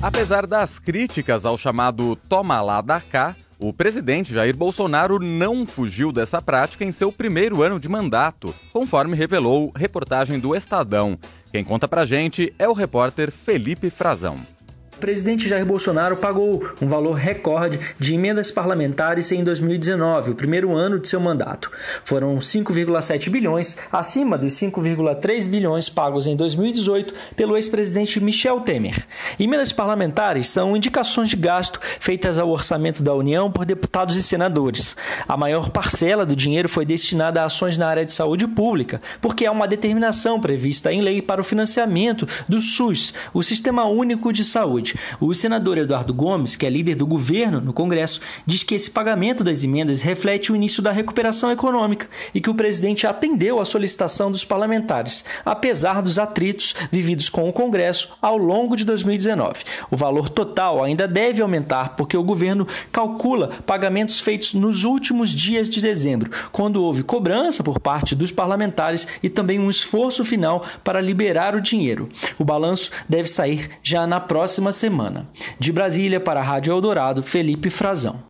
Apesar 0.00 0.46
das 0.46 0.78
críticas 0.78 1.46
ao 1.46 1.56
chamado 1.56 2.16
Toma 2.28 2.60
lá 2.60 2.80
da 2.80 3.00
cá, 3.00 3.34
o 3.58 3.72
presidente 3.72 4.34
Jair 4.34 4.56
Bolsonaro 4.56 5.18
não 5.18 5.66
fugiu 5.66 6.12
dessa 6.12 6.42
prática 6.42 6.84
em 6.84 6.92
seu 6.92 7.10
primeiro 7.10 7.62
ano 7.62 7.80
de 7.80 7.88
mandato, 7.88 8.54
conforme 8.72 9.16
revelou 9.16 9.72
reportagem 9.74 10.38
do 10.38 10.54
Estadão. 10.54 11.18
Quem 11.50 11.64
conta 11.64 11.88
pra 11.88 12.04
gente 12.04 12.52
é 12.58 12.68
o 12.68 12.74
repórter 12.74 13.30
Felipe 13.30 13.90
Frazão. 13.90 14.55
O 14.96 14.98
presidente 14.98 15.46
Jair 15.46 15.66
Bolsonaro 15.66 16.16
pagou 16.16 16.66
um 16.80 16.88
valor 16.88 17.12
recorde 17.12 17.78
de 17.98 18.14
emendas 18.14 18.50
parlamentares 18.50 19.30
em 19.30 19.44
2019, 19.44 20.30
o 20.30 20.34
primeiro 20.34 20.74
ano 20.74 20.98
de 20.98 21.06
seu 21.06 21.20
mandato. 21.20 21.70
Foram 22.02 22.38
5,7 22.38 23.28
bilhões, 23.28 23.76
acima 23.92 24.38
dos 24.38 24.54
5,3 24.54 25.48
bilhões 25.48 25.90
pagos 25.90 26.26
em 26.26 26.34
2018 26.34 27.12
pelo 27.36 27.56
ex-presidente 27.56 28.18
Michel 28.20 28.60
Temer. 28.60 29.06
Emendas 29.38 29.70
parlamentares 29.70 30.48
são 30.48 30.74
indicações 30.74 31.28
de 31.28 31.36
gasto 31.36 31.78
feitas 32.00 32.38
ao 32.38 32.48
orçamento 32.48 33.02
da 33.02 33.14
União 33.14 33.52
por 33.52 33.66
deputados 33.66 34.16
e 34.16 34.22
senadores. 34.22 34.96
A 35.28 35.36
maior 35.36 35.68
parcela 35.68 36.24
do 36.24 36.34
dinheiro 36.34 36.70
foi 36.70 36.86
destinada 36.86 37.42
a 37.42 37.44
ações 37.44 37.76
na 37.76 37.86
área 37.86 38.04
de 38.04 38.12
saúde 38.12 38.46
pública, 38.46 39.02
porque 39.20 39.44
há 39.44 39.52
uma 39.52 39.68
determinação 39.68 40.40
prevista 40.40 40.90
em 40.90 41.02
lei 41.02 41.20
para 41.20 41.42
o 41.42 41.44
financiamento 41.44 42.26
do 42.48 42.62
SUS, 42.62 43.12
o 43.34 43.42
Sistema 43.42 43.84
Único 43.84 44.32
de 44.32 44.42
Saúde. 44.42 44.85
O 45.20 45.34
senador 45.34 45.78
Eduardo 45.78 46.14
Gomes, 46.14 46.56
que 46.56 46.66
é 46.66 46.70
líder 46.70 46.94
do 46.94 47.06
governo 47.06 47.60
no 47.60 47.72
Congresso, 47.72 48.20
diz 48.44 48.62
que 48.62 48.74
esse 48.74 48.90
pagamento 48.90 49.42
das 49.42 49.64
emendas 49.64 50.02
reflete 50.02 50.52
o 50.52 50.56
início 50.56 50.82
da 50.82 50.92
recuperação 50.92 51.50
econômica 51.50 52.08
e 52.34 52.40
que 52.40 52.50
o 52.50 52.54
presidente 52.54 53.06
atendeu 53.06 53.60
à 53.60 53.64
solicitação 53.64 54.30
dos 54.30 54.44
parlamentares, 54.44 55.24
apesar 55.44 56.02
dos 56.02 56.18
atritos 56.18 56.74
vividos 56.90 57.28
com 57.28 57.48
o 57.48 57.52
Congresso 57.52 58.16
ao 58.20 58.36
longo 58.36 58.76
de 58.76 58.84
2019. 58.84 59.64
O 59.90 59.96
valor 59.96 60.28
total 60.28 60.82
ainda 60.82 61.08
deve 61.08 61.42
aumentar 61.42 61.96
porque 61.96 62.16
o 62.16 62.22
governo 62.22 62.66
calcula 62.92 63.48
pagamentos 63.66 64.20
feitos 64.20 64.54
nos 64.54 64.84
últimos 64.84 65.30
dias 65.30 65.68
de 65.68 65.80
dezembro, 65.80 66.30
quando 66.52 66.82
houve 66.82 67.02
cobrança 67.02 67.62
por 67.62 67.80
parte 67.80 68.14
dos 68.14 68.30
parlamentares 68.30 69.06
e 69.22 69.28
também 69.28 69.58
um 69.58 69.70
esforço 69.70 70.24
final 70.24 70.64
para 70.84 71.00
liberar 71.00 71.54
o 71.54 71.60
dinheiro. 71.60 72.08
O 72.38 72.44
balanço 72.44 72.90
deve 73.08 73.28
sair 73.28 73.70
já 73.82 74.06
na 74.06 74.20
próxima 74.20 74.72
semana. 74.76 75.28
De 75.58 75.72
Brasília 75.72 76.20
para 76.20 76.38
a 76.38 76.42
Rádio 76.42 76.72
Eldorado, 76.72 77.22
Felipe 77.22 77.70
Frazão. 77.70 78.22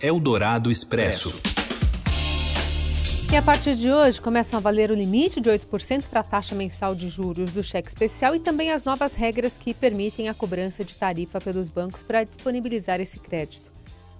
Eldorado 0.00 0.70
Expresso. 0.70 1.30
E 3.32 3.36
a 3.36 3.40
partir 3.40 3.74
de 3.74 3.90
hoje 3.90 4.20
começam 4.20 4.58
a 4.58 4.60
valer 4.60 4.90
o 4.90 4.94
limite 4.94 5.40
de 5.40 5.48
8% 5.50 6.04
para 6.10 6.20
a 6.20 6.22
taxa 6.22 6.54
mensal 6.54 6.94
de 6.94 7.08
juros 7.08 7.50
do 7.50 7.64
cheque 7.64 7.88
especial 7.88 8.34
e 8.34 8.40
também 8.40 8.70
as 8.70 8.84
novas 8.84 9.14
regras 9.14 9.56
que 9.56 9.72
permitem 9.72 10.28
a 10.28 10.34
cobrança 10.34 10.84
de 10.84 10.94
tarifa 10.94 11.40
pelos 11.40 11.70
bancos 11.70 12.02
para 12.02 12.24
disponibilizar 12.24 13.00
esse 13.00 13.18
crédito. 13.18 13.72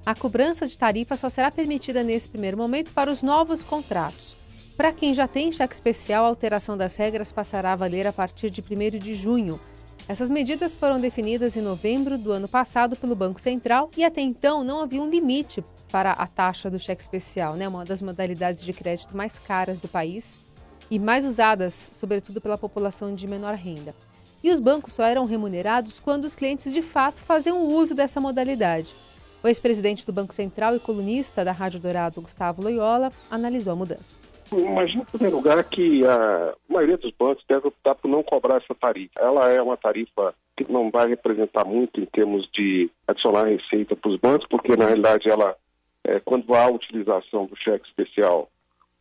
A 0.05 0.15
cobrança 0.15 0.67
de 0.67 0.77
tarifa 0.77 1.15
só 1.15 1.29
será 1.29 1.51
permitida 1.51 2.03
nesse 2.03 2.29
primeiro 2.29 2.57
momento 2.57 2.93
para 2.93 3.13
os 3.13 3.23
novos 3.23 3.63
contratos. 3.63 4.35
Para 4.77 4.93
quem 4.93 5.13
já 5.13 5.29
tem 5.29 5.53
cheque 5.53 5.75
especial, 5.75 6.25
a 6.25 6.29
alteração 6.29 6.77
das 6.77 6.97
regras 6.97 7.31
passará 7.31 7.75
a 7.75 7.77
valer 7.77 8.07
a 8.07 8.13
partir 8.13 8.49
de 8.49 8.63
1 8.63 8.99
de 8.99 9.15
junho. 9.15 9.61
Essas 10.09 10.29
medidas 10.29 10.75
foram 10.75 11.01
definidas 11.01 11.57
em 11.57 11.63
novembro 11.63 12.19
do 12.19 12.33
ano 12.33 12.49
passado 12.49 12.97
pelo 12.97 13.15
Banco 13.15 13.41
Central 13.41 13.91
e 13.97 14.05
até 14.05 14.21
então 14.21 14.65
não 14.65 14.81
havia 14.81 15.01
um 15.01 15.09
limite 15.09 15.65
para 15.91 16.13
a 16.13 16.27
taxa 16.27 16.69
do 16.69 16.79
cheque 16.79 17.03
especial, 17.03 17.55
né? 17.55 17.69
uma 17.69 17.85
das 17.85 18.03
modalidades 18.03 18.65
de 18.65 18.73
crédito 18.73 19.17
mais 19.17 19.39
caras 19.39 19.79
do 19.79 19.87
país 19.87 20.51
e 20.91 20.99
mais 20.99 21.25
usadas, 21.25 21.91
sobretudo 21.93 22.41
pela 22.41 22.59
população 22.59 23.15
de 23.15 23.29
menor 23.29 23.55
renda. 23.55 23.95
E 24.43 24.51
os 24.51 24.59
bancos 24.59 24.95
só 24.95 25.05
eram 25.05 25.25
remunerados 25.25 26.01
quando 26.01 26.25
os 26.25 26.35
clientes 26.35 26.73
de 26.73 26.83
fato 26.83 27.23
faziam 27.23 27.69
uso 27.69 27.95
dessa 27.95 28.21
modalidade. 28.21 28.95
O 29.43 29.49
ex-presidente 29.49 30.05
do 30.05 30.13
Banco 30.13 30.35
Central 30.35 30.75
e 30.75 30.81
colunista 30.81 31.45
da 31.45 31.53
Rádio 31.53 31.79
Dourado, 31.79 32.21
Gustavo 32.21 32.61
Loyola, 32.61 33.13
analisou 33.31 33.73
a 33.73 33.77
mudança. 33.77 34.32
Imagina, 34.57 35.03
em 35.03 35.07
primeiro 35.07 35.37
lugar, 35.37 35.63
que 35.65 36.05
a 36.07 36.55
maioria 36.69 36.97
dos 36.97 37.13
bancos 37.19 37.45
deve 37.49 37.69
optar 37.69 37.95
por 37.95 38.09
não 38.09 38.23
cobrar 38.23 38.57
essa 38.57 38.75
tarifa. 38.75 39.13
Ela 39.19 39.51
é 39.51 39.61
uma 39.63 39.77
tarifa 39.77 40.35
que 40.57 40.71
não 40.71 40.91
vai 40.91 41.09
representar 41.09 41.65
muito 41.65 42.01
em 42.01 42.07
termos 42.07 42.49
de 42.53 42.91
adicionar 43.07 43.45
receita 43.45 43.97
para 43.97 44.11
os 44.11 44.21
bancos, 44.21 44.47
porque 44.49 44.77
na 44.77 44.87
realidade 44.87 45.31
ela 45.31 45.57
é, 46.05 46.21
quando 46.21 46.55
há 46.55 46.69
utilização 46.69 47.47
do 47.47 47.57
cheque 47.57 47.87
especial, 47.87 48.51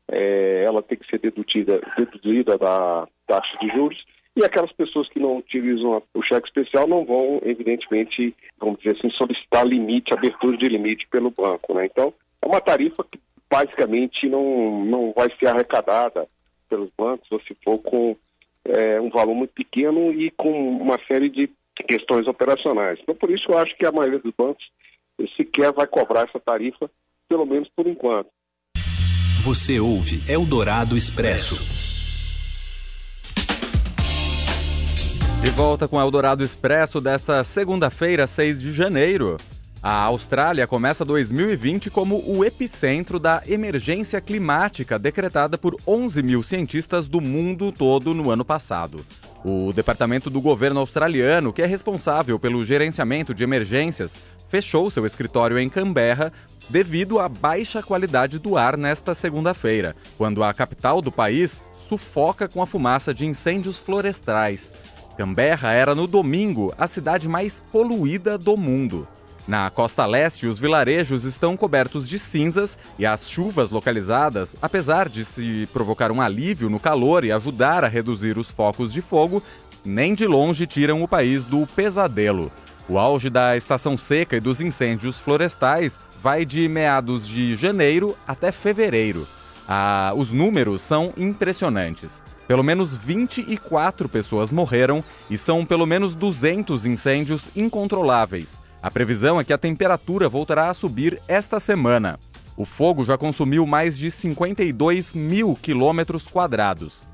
é, 0.08 0.64
ela 0.66 0.82
tem 0.84 0.98
que 0.98 1.08
ser 1.08 1.20
deduzida, 1.20 1.82
deduzida 1.98 2.58
da 2.58 3.08
taxa 3.28 3.58
de 3.60 3.68
juros, 3.70 4.04
e 4.36 4.46
aquelas 4.46 4.72
pessoas 4.72 5.10
que 5.10 5.20
não 5.20 5.38
utilizam 5.38 6.02
o 6.14 6.22
cheque 6.24 6.48
especial 6.48 6.88
não 6.88 7.04
vão, 7.04 7.42
evidentemente, 7.44 8.34
vamos 8.60 8.80
dizer 8.80 8.98
assim, 8.98 9.10
solicitar 9.12 9.66
limite, 9.66 10.14
abertura 10.14 10.56
de 10.56 10.70
limite 10.70 11.08
pelo 11.10 11.32
banco. 11.32 11.74
Né? 11.74 11.86
Então, 11.86 12.14
é 12.42 12.48
uma 12.48 12.62
tarifa 12.62 13.04
que 13.04 13.20
basicamente 13.52 14.30
não, 14.30 14.86
não 14.86 15.14
vai 15.16 15.28
ser 15.38 15.48
arrecadada 15.48 16.28
pelos 16.70 16.90
bancos, 16.98 17.28
ou 17.30 17.42
se 17.42 17.56
for 17.64 17.78
com 17.80 18.16
é, 18.64 19.02
um 19.02 19.10
valor 19.10 19.36
muito 19.36 19.54
pequeno 19.54 20.14
e 20.14 20.32
com 20.32 20.50
uma 20.78 20.98
série 21.06 21.30
de 21.30 21.50
questões 21.88 22.28
operacionais. 22.28 23.00
Então, 23.02 23.14
por 23.14 23.30
isso 23.30 23.52
eu 23.52 23.58
acho 23.58 23.76
que 23.76 23.86
a 23.86 23.92
maioria 23.92 24.20
dos 24.20 24.34
bancos 24.38 24.64
sequer 25.36 25.72
vai 25.74 25.86
cobrar 25.86 26.28
essa 26.28 26.40
tarifa, 26.40 26.90
pelo 27.28 27.46
menos 27.46 27.70
por 27.76 27.86
enquanto. 27.86 28.30
Você 29.44 29.80
ouve 29.80 30.20
Eldorado 30.32 30.96
Expresso. 30.96 31.56
De 35.44 35.50
volta 35.50 35.88
com 35.88 36.00
Eldorado 36.00 36.44
Expresso 36.44 37.02
desta 37.02 37.44
segunda-feira, 37.44 38.28
6 38.28 38.62
de 38.62 38.72
janeiro. 38.72 39.38
A 39.84 40.04
Austrália 40.04 40.68
começa 40.68 41.04
2020 41.04 41.90
como 41.90 42.22
o 42.28 42.46
epicentro 42.46 43.18
da 43.18 43.42
emergência 43.48 44.22
climática 44.22 45.00
decretada 45.00 45.58
por 45.58 45.76
11 45.88 46.22
mil 46.22 46.44
cientistas 46.44 47.08
do 47.08 47.20
mundo 47.20 47.72
todo 47.72 48.14
no 48.14 48.30
ano 48.30 48.46
passado. 48.46 49.04
O 49.44 49.74
departamento 49.74 50.30
do 50.30 50.40
governo 50.40 50.80
australiano, 50.80 51.52
que 51.52 51.64
é 51.64 51.66
responsável 51.66 52.38
pelo 52.38 52.64
gerenciamento 52.64 53.34
de 53.34 53.44
emergências, 53.44 54.20
fechou 54.50 54.92
seu 54.92 55.04
escritório 55.04 55.58
em 55.58 55.68
Canberra 55.68 56.32
devido 56.70 57.20
à 57.20 57.28
baixa 57.28 57.82
qualidade 57.82 58.38
do 58.38 58.56
ar 58.56 58.78
nesta 58.78 59.16
segunda-feira, 59.16 59.96
quando 60.16 60.44
a 60.44 60.54
capital 60.54 61.02
do 61.02 61.12
país 61.12 61.60
sufoca 61.76 62.48
com 62.48 62.62
a 62.62 62.68
fumaça 62.68 63.16
de 63.16 63.26
incêndios 63.26 63.80
florestais. 63.80 64.76
Canberra 65.18 65.72
era 65.72 65.96
no 65.96 66.06
domingo 66.06 66.72
a 66.78 66.86
cidade 66.86 67.28
mais 67.28 67.64
poluída 67.72 68.38
do 68.38 68.56
mundo. 68.56 69.08
Na 69.52 69.70
costa 69.70 70.06
leste, 70.06 70.48
os 70.48 70.58
vilarejos 70.58 71.26
estão 71.26 71.58
cobertos 71.58 72.08
de 72.08 72.18
cinzas 72.18 72.78
e 72.98 73.06
as 73.06 73.30
chuvas 73.30 73.70
localizadas, 73.70 74.56
apesar 74.62 75.10
de 75.10 75.26
se 75.26 75.68
provocar 75.74 76.10
um 76.10 76.22
alívio 76.22 76.70
no 76.70 76.80
calor 76.80 77.26
e 77.26 77.34
ajudar 77.34 77.84
a 77.84 77.90
reduzir 77.90 78.38
os 78.38 78.50
focos 78.50 78.94
de 78.94 79.02
fogo, 79.02 79.44
nem 79.84 80.16
de 80.16 80.26
longe 80.26 80.66
tiram 80.66 81.04
o 81.04 81.08
país 81.08 81.44
do 81.44 81.68
pesadelo. 81.68 82.50
O 82.88 82.98
auge 82.98 83.30
da 83.30 83.58
estação 83.58 83.98
seca 83.98 84.38
e 84.38 84.40
dos 84.40 84.62
incêndios 84.62 85.20
florestais 85.20 86.00
vai 86.24 86.46
de 86.46 86.70
meados 86.70 87.28
de 87.28 87.54
janeiro 87.54 88.18
até 88.26 88.54
fevereiro. 88.54 89.28
Ah, 89.68 90.14
os 90.16 90.32
números 90.32 90.82
são 90.82 91.12
impressionantes. 91.18 92.24
Pelo 92.48 92.64
menos 92.64 92.96
24 92.96 94.08
pessoas 94.08 94.50
morreram 94.50 95.04
e 95.30 95.38
são 95.38 95.66
pelo 95.66 95.86
menos 95.86 96.14
200 96.14 96.86
incêndios 96.86 97.50
incontroláveis. 97.54 98.61
A 98.82 98.90
previsão 98.90 99.40
é 99.40 99.44
que 99.44 99.54
a 99.54 99.58
temperatura 99.58 100.28
voltará 100.28 100.70
a 100.70 100.74
subir 100.74 101.22
esta 101.28 101.60
semana. 101.60 102.20
O 102.58 102.66
fogo 102.66 103.04
já 103.04 103.18
consumiu 103.18 103.66
mais 103.68 103.98
de 103.98 104.10
52 104.10 105.14
mil 105.14 105.56
quilômetros 105.62 106.28
quadrados. 106.28 107.08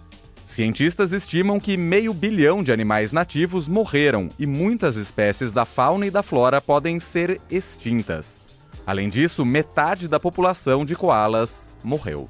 Cientistas 0.45 1.11
estimam 1.11 1.59
que 1.59 1.75
meio 1.75 2.13
bilhão 2.13 2.63
de 2.63 2.71
animais 2.71 3.11
nativos 3.11 3.67
morreram 3.67 4.29
e 4.39 4.47
muitas 4.47 4.95
espécies 4.95 5.51
da 5.51 5.65
fauna 5.65 6.05
e 6.05 6.11
da 6.11 6.23
flora 6.23 6.61
podem 6.61 7.01
ser 7.01 7.41
extintas. 7.51 8.39
Além 8.85 9.09
disso, 9.09 9.45
metade 9.45 10.07
da 10.07 10.21
população 10.21 10.85
de 10.85 10.95
koalas 10.95 11.69
morreu. 11.83 12.29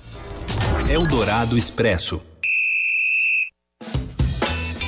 Eldorado 0.90 1.56
Expresso. 1.56 2.20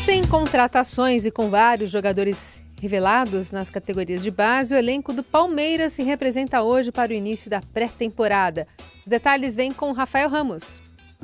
Sem 0.03 0.23
contratações 0.25 1.23
e 1.23 1.29
com 1.29 1.51
vários 1.51 1.91
jogadores 1.91 2.59
Revelados 2.81 3.51
nas 3.51 3.69
categorias 3.69 4.23
de 4.23 4.31
base, 4.31 4.73
o 4.73 4.77
elenco 4.77 5.11
do 5.11 5.21
Palmeiras 5.21 5.91
se 5.91 6.01
representa 6.01 6.61
hoje 6.61 6.93
para 6.93 7.11
o 7.11 7.15
início 7.15 7.49
da 7.49 7.61
pré-temporada. 7.61 8.65
Os 9.01 9.07
detalhes 9.07 9.53
vêm 9.53 9.73
com 9.73 9.91
Rafael 9.91 10.29
Ramos. 10.29 10.79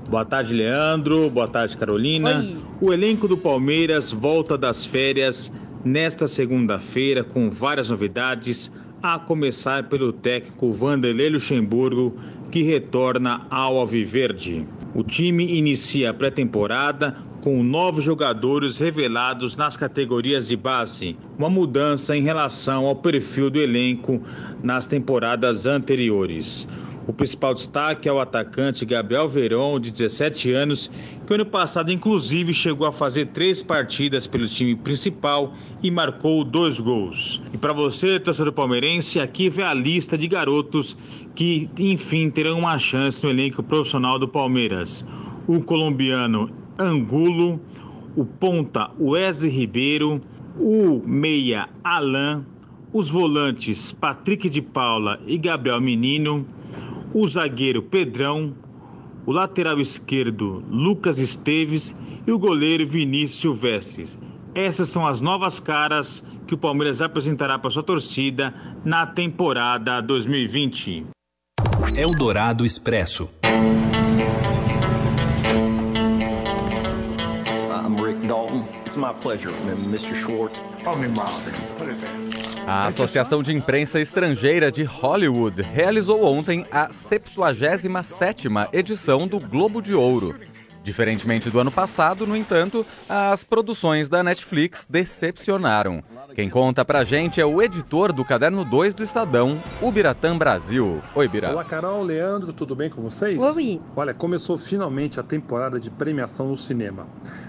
Boa 0.09 0.25
tarde, 0.25 0.53
Leandro. 0.53 1.29
Boa 1.29 1.47
tarde, 1.47 1.77
Carolina. 1.77 2.39
Oi. 2.39 2.57
O 2.81 2.91
elenco 2.91 3.25
do 3.25 3.38
Palmeiras 3.38 4.12
volta 4.12 4.57
das 4.57 4.85
férias 4.85 5.50
nesta 5.85 6.27
segunda-feira 6.27 7.24
com 7.24 7.50
várias 7.50 7.89
novidades, 7.89 8.69
a 9.13 9.19
começar 9.19 9.83
pelo 9.83 10.12
técnico 10.12 10.74
Vanderlei 10.74 11.29
Luxemburgo, 11.29 12.17
que 12.50 12.63
retorna 12.63 13.45
ao 13.51 13.77
Alviverde. 13.77 14.65
O 14.95 15.03
time 15.03 15.57
inicia 15.57 16.09
a 16.09 16.13
pré-temporada 16.13 17.15
com 17.41 17.62
novos 17.62 18.03
jogadores 18.03 18.79
revelados 18.79 19.55
nas 19.55 19.77
categorias 19.77 20.47
de 20.47 20.57
base, 20.57 21.15
uma 21.38 21.50
mudança 21.50 22.17
em 22.17 22.24
relação 22.24 22.88
ao 22.88 22.95
perfil 22.95 23.51
do 23.51 23.62
elenco 23.62 24.19
nas 24.63 24.88
temporadas 24.88 25.67
anteriores. 25.67 26.67
O 27.07 27.13
principal 27.13 27.53
destaque 27.53 28.09
é 28.09 28.12
o 28.12 28.19
atacante 28.19 28.83
Gabriel 28.83 29.29
Verón, 29.29 29.79
de 29.79 29.91
17 29.91 30.51
anos, 30.53 30.89
que 31.27 31.33
ano 31.33 31.45
passado 31.45 31.91
inclusive 31.91 32.51
chegou 32.51 32.88
a 32.88 32.91
fazer 32.91 33.27
três 33.27 33.62
partidas 33.62 34.25
pelo 34.25 34.47
time 34.47 34.75
principal 34.75 35.53
e 35.83 35.91
marcou 35.91 36.43
dois 36.43 36.79
gols. 36.79 37.41
E 37.53 37.57
para 37.57 37.74
você, 37.74 38.19
torcedor 38.19 38.53
palmeirense, 38.53 39.19
aqui 39.19 39.50
vem 39.50 39.63
a 39.63 39.74
lista 39.74 40.17
de 40.17 40.27
garotos 40.27 40.97
que 41.35 41.69
enfim 41.77 42.31
terão 42.31 42.57
uma 42.57 42.79
chance 42.79 43.24
no 43.24 43.29
elenco 43.29 43.62
profissional 43.62 44.17
do 44.17 44.27
Palmeiras. 44.27 45.05
O 45.47 45.62
colombiano 45.62 46.50
Angulo, 46.79 47.62
o 48.15 48.25
ponta 48.25 48.89
Wesley 49.00 49.51
Ribeiro, 49.51 50.19
o 50.57 51.03
meia 51.05 51.69
Alain, 51.83 52.43
os 52.91 53.09
volantes 53.09 53.91
Patrick 53.91 54.50
de 54.50 54.62
Paula 54.62 55.19
e 55.27 55.38
Gabriel 55.38 55.79
Menino, 55.79 56.47
o 57.15 57.25
zagueiro 57.25 57.81
Pedrão, 57.81 58.53
o 59.25 59.31
lateral 59.31 59.79
esquerdo 59.79 60.62
Lucas 60.69 61.17
Esteves 61.17 61.95
e 62.27 62.31
o 62.31 62.38
goleiro 62.38 62.86
Vinícius 62.86 63.39
Silvestres. 63.39 64.17
Essas 64.53 64.89
são 64.89 65.07
as 65.07 65.22
novas 65.22 65.57
caras 65.57 66.22
que 66.45 66.53
o 66.53 66.57
Palmeiras 66.57 67.00
apresentará 67.01 67.57
para 67.57 67.72
sua 67.72 67.84
torcida 67.84 68.53
na 68.84 69.07
temporada 69.07 70.01
2020. 70.01 71.05
Eldorado 71.95 72.65
Expresso. 72.65 73.29
I'm 77.72 77.95
Rick 77.95 78.27
Dalton. 78.27 78.67
It's 78.86 78.98
my 78.98 79.13
pleasure, 79.13 79.53
Mr. 79.89 80.13
Schwartz. 80.13 80.62
Call 80.84 80.98
me 80.98 81.07
Marvin. 81.07 81.53
Put 81.77 81.91
it 81.91 82.00
there. 82.01 82.45
A 82.67 82.88
Associação 82.88 83.43
de 83.43 83.53
Imprensa 83.53 84.00
Estrangeira 84.00 84.72
de 84.72 84.84
Hollywood 84.84 85.62
realizou 85.62 86.25
ontem 86.25 86.65
a 86.72 86.89
77ª 86.89 88.69
edição 88.74 89.27
do 89.27 89.39
Globo 89.39 89.84
de 89.84 89.93
Ouro. 89.93 90.34
Diferentemente 90.84 91.50
do 91.50 91.60
ano 91.60 91.72
passado, 91.72 92.27
no 92.27 92.36
entanto, 92.36 92.86
as 93.10 93.43
produções 93.43 94.10
da 94.10 94.24
Netflix 94.24 94.86
decepcionaram. 94.89 96.03
Quem 96.36 96.50
conta 96.50 96.84
pra 96.84 97.03
gente 97.03 97.39
é 97.39 97.45
o 97.45 97.62
editor 97.62 98.12
do 98.12 98.25
Caderno 98.25 98.65
2 98.65 98.93
do 98.93 99.03
Estadão, 99.03 99.57
o 99.81 99.89
Biratã 99.89 100.38
Brasil. 100.38 101.01
Oi, 101.15 101.27
Bira. 101.27 101.51
Olá, 101.51 101.63
Carol, 101.63 102.03
Leandro, 102.03 102.51
tudo 102.51 102.75
bem 102.75 102.89
com 102.89 103.01
vocês? 103.01 103.41
Oi. 103.41 103.79
Olha, 103.95 104.13
começou 104.13 104.57
finalmente 104.57 105.19
a 105.19 105.24
temporada 105.24 105.79
de 105.79 105.89
premiação 105.89 106.50
no 106.50 106.57
cinema. 106.57 107.07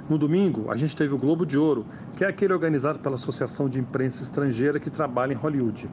No 0.09 0.17
domingo, 0.17 0.71
a 0.71 0.77
gente 0.77 0.95
teve 0.95 1.13
o 1.13 1.19
Globo 1.19 1.45
de 1.45 1.59
Ouro, 1.59 1.85
que 2.17 2.25
é 2.25 2.29
aquele 2.29 2.55
organizado 2.55 2.99
pela 2.99 3.17
Associação 3.17 3.69
de 3.69 3.79
Imprensa 3.79 4.23
Estrangeira 4.23 4.81
que 4.81 4.89
trabalha 4.89 5.35
em 5.35 5.37
Hollywood. 5.37 5.89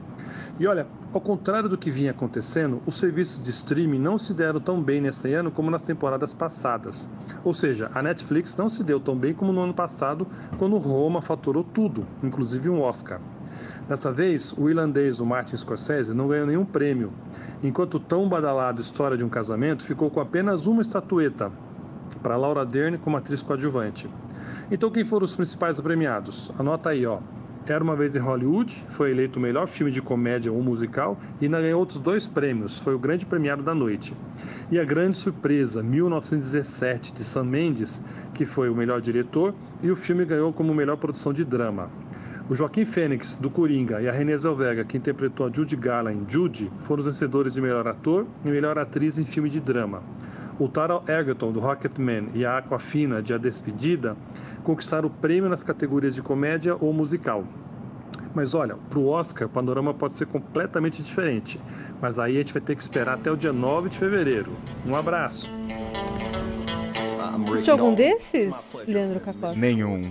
E 0.58 0.66
olha, 0.66 0.86
ao 1.12 1.20
contrário 1.20 1.68
do 1.68 1.76
que 1.76 1.90
vinha 1.90 2.12
acontecendo, 2.12 2.80
os 2.86 2.96
serviços 2.96 3.42
de 3.42 3.50
streaming 3.50 3.98
não 3.98 4.18
se 4.18 4.32
deram 4.32 4.58
tão 4.58 4.82
bem 4.82 5.02
nesse 5.02 5.34
ano 5.34 5.50
como 5.50 5.70
nas 5.70 5.82
temporadas 5.82 6.32
passadas. 6.32 7.10
Ou 7.44 7.52
seja, 7.52 7.90
a 7.94 8.02
Netflix 8.02 8.56
não 8.56 8.70
se 8.70 8.82
deu 8.82 8.98
tão 8.98 9.14
bem 9.14 9.34
como 9.34 9.52
no 9.52 9.60
ano 9.60 9.74
passado, 9.74 10.26
quando 10.58 10.78
Roma 10.78 11.20
faturou 11.20 11.62
tudo, 11.62 12.06
inclusive 12.22 12.70
um 12.70 12.80
Oscar. 12.80 13.20
Dessa 13.86 14.10
vez, 14.10 14.54
o 14.56 14.68
irlandês 14.70 15.18
do 15.18 15.26
Martin 15.26 15.56
Scorsese 15.56 16.14
não 16.14 16.28
ganhou 16.28 16.46
nenhum 16.46 16.64
prêmio, 16.64 17.12
enquanto 17.62 17.96
o 17.96 18.00
tão 18.00 18.26
badalado 18.26 18.80
História 18.80 19.16
de 19.16 19.22
um 19.22 19.28
Casamento 19.28 19.84
ficou 19.84 20.10
com 20.10 20.20
apenas 20.20 20.66
uma 20.66 20.80
estatueta, 20.80 21.52
para 22.22 22.38
Laura 22.38 22.64
Dern 22.64 22.96
como 22.96 23.18
atriz 23.18 23.42
coadjuvante. 23.42 24.08
Então, 24.70 24.90
quem 24.90 25.04
foram 25.04 25.24
os 25.24 25.36
principais 25.36 25.78
premiados? 25.80 26.50
Anota 26.58 26.90
aí, 26.90 27.04
ó. 27.04 27.18
Era 27.66 27.82
uma 27.82 27.96
vez 27.96 28.14
em 28.14 28.18
Hollywood, 28.18 28.84
foi 28.90 29.10
eleito 29.10 29.38
o 29.38 29.42
melhor 29.42 29.66
filme 29.66 29.90
de 29.90 30.02
comédia 30.02 30.52
ou 30.52 30.62
musical 30.62 31.18
e 31.40 31.46
ainda 31.46 31.62
ganhou 31.62 31.80
outros 31.80 31.98
dois 31.98 32.26
prêmios, 32.26 32.78
foi 32.78 32.94
o 32.94 32.98
grande 32.98 33.24
premiado 33.24 33.62
da 33.62 33.74
noite. 33.74 34.14
E 34.70 34.78
a 34.78 34.84
grande 34.84 35.16
surpresa, 35.16 35.82
1917, 35.82 37.14
de 37.14 37.24
Sam 37.24 37.44
Mendes, 37.44 38.02
que 38.34 38.44
foi 38.44 38.68
o 38.68 38.74
melhor 38.74 39.00
diretor, 39.00 39.54
e 39.82 39.90
o 39.90 39.96
filme 39.96 40.26
ganhou 40.26 40.52
como 40.52 40.74
melhor 40.74 40.98
produção 40.98 41.32
de 41.32 41.42
drama. 41.42 41.90
O 42.50 42.54
Joaquim 42.54 42.84
Fênix, 42.84 43.38
do 43.38 43.48
Coringa, 43.48 44.02
e 44.02 44.08
a 44.08 44.12
Renée 44.12 44.36
Zellweger, 44.36 44.86
que 44.86 44.98
interpretou 44.98 45.46
a 45.46 45.50
Judy 45.50 45.76
Garland 45.76 46.18
em 46.18 46.30
Judy, 46.30 46.70
foram 46.82 47.00
os 47.00 47.06
vencedores 47.06 47.54
de 47.54 47.62
melhor 47.62 47.88
ator 47.88 48.26
e 48.44 48.50
melhor 48.50 48.78
atriz 48.78 49.18
em 49.18 49.24
filme 49.24 49.48
de 49.48 49.60
drama. 49.60 50.02
O 50.58 50.68
Taron 50.68 51.02
Egerton, 51.08 51.52
do 51.52 51.60
Rocketman, 51.60 52.28
e 52.34 52.44
a 52.44 52.58
Aquafina, 52.58 53.20
de 53.20 53.34
A 53.34 53.38
Despedida, 53.38 54.16
conquistaram 54.62 55.08
o 55.08 55.10
prêmio 55.10 55.48
nas 55.48 55.64
categorias 55.64 56.14
de 56.14 56.22
comédia 56.22 56.76
ou 56.80 56.92
musical. 56.92 57.44
Mas 58.34 58.54
olha, 58.54 58.76
para 58.90 58.98
o 58.98 59.06
Oscar, 59.08 59.46
o 59.46 59.50
panorama 59.50 59.94
pode 59.94 60.14
ser 60.14 60.26
completamente 60.26 61.02
diferente. 61.02 61.60
Mas 62.00 62.18
aí 62.18 62.36
a 62.36 62.38
gente 62.38 62.52
vai 62.52 62.62
ter 62.62 62.74
que 62.74 62.82
esperar 62.82 63.14
até 63.14 63.30
o 63.30 63.36
dia 63.36 63.52
9 63.52 63.90
de 63.90 63.98
fevereiro. 63.98 64.52
Um 64.86 64.96
abraço. 64.96 65.50
Assistiu 67.52 67.74
algum 67.74 67.94
desses, 67.94 68.76
Leandro 68.86 69.20
Cacosta? 69.20 69.56
Nenhum. 69.56 70.02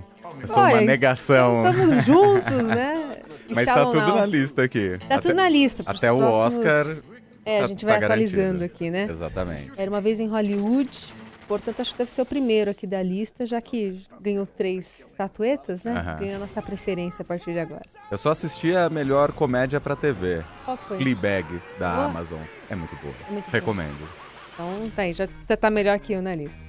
Eu 0.41 0.47
sou 0.47 0.63
uma 0.63 0.81
negação. 0.81 1.63
Estamos 1.65 2.05
juntos, 2.05 2.63
né? 2.65 3.17
Mas 3.53 3.65
tá 3.65 3.85
tudo 3.85 4.15
na 4.15 4.25
lista 4.25 4.63
aqui. 4.63 4.97
Tá 5.07 5.19
tudo 5.19 5.35
na 5.35 5.49
lista. 5.49 5.83
Até 5.85 6.11
o 6.11 6.17
próximos... 6.17 6.57
Oscar. 6.57 7.12
É, 7.45 7.61
a 7.61 7.67
gente 7.67 7.83
vai 7.85 7.99
tá 7.99 8.05
atualizando 8.05 8.59
garantido. 8.59 8.63
aqui, 8.65 8.89
né? 8.89 9.07
Exatamente. 9.09 9.71
Era 9.77 9.89
uma 9.91 9.99
vez 10.01 10.19
em 10.19 10.27
Hollywood, 10.27 11.13
portanto 11.47 11.81
acho 11.81 11.91
que 11.91 11.97
deve 11.97 12.11
ser 12.11 12.21
o 12.21 12.25
primeiro 12.25 12.71
aqui 12.71 12.87
da 12.87 13.01
lista, 13.03 13.45
já 13.45 13.59
que 13.61 14.01
ganhou 14.21 14.45
três 14.47 15.01
estatuetas, 15.07 15.83
né? 15.83 15.91
Aham. 15.91 16.19
Ganhou 16.19 16.35
a 16.35 16.39
nossa 16.39 16.61
preferência 16.61 17.21
a 17.21 17.25
partir 17.25 17.51
de 17.53 17.59
agora. 17.59 17.81
Eu 18.09 18.17
só 18.17 18.31
assisti 18.31 18.75
a 18.75 18.89
melhor 18.89 19.31
comédia 19.33 19.81
pra 19.81 19.95
TV. 19.95 20.43
Qual 20.65 20.77
foi? 20.77 20.97
Fleabag, 20.97 21.61
da 21.79 21.93
Boa? 21.95 22.05
Amazon. 22.05 22.41
É 22.69 22.75
muito 22.75 22.95
boa. 22.97 23.13
É 23.27 23.31
muito 23.31 23.45
boa. 23.45 23.51
Recomendo. 23.51 24.07
Então 24.53 24.89
tá 24.95 25.01
aí, 25.01 25.13
já, 25.13 25.27
já 25.49 25.57
tá 25.57 25.69
melhor 25.69 25.99
que 25.99 26.13
eu 26.13 26.21
na 26.21 26.33
lista. 26.35 26.61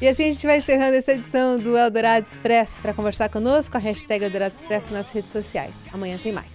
E 0.00 0.08
assim 0.08 0.28
a 0.28 0.32
gente 0.32 0.46
vai 0.46 0.58
encerrando 0.58 0.94
essa 0.96 1.12
edição 1.12 1.58
do 1.58 1.76
Eldorado 1.76 2.24
Expresso. 2.26 2.80
Para 2.80 2.94
conversar 2.94 3.28
conosco, 3.28 3.76
a 3.76 3.80
hashtag 3.80 4.24
Eldorado 4.24 4.54
Expresso 4.54 4.94
nas 4.94 5.10
redes 5.10 5.28
sociais. 5.30 5.74
Amanhã 5.92 6.16
tem 6.16 6.32
mais. 6.32 6.46